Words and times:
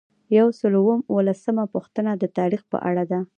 یو 0.37 0.47
سل 0.59 0.73
او 0.79 0.85
اووه 1.09 1.21
لسمه 1.27 1.63
پوښتنه 1.73 2.11
د 2.17 2.23
تعلیق 2.37 2.63
په 2.71 2.77
اړه 2.89 3.03
ده. 3.11 3.19